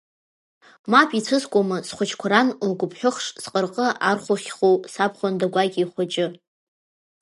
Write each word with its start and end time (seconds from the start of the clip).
Мап 0.91 1.09
ицәыскуама 1.17 1.77
схәыҷқәа 1.87 2.27
ран 2.31 2.49
лгәыԥҳәыхш 2.69 3.25
зҟырҟы 3.43 3.87
архәыхәхьоу 4.09 4.75
сабхәында 4.93 5.47
гәакьа 5.53 5.81
ихәыҷы. 5.83 6.27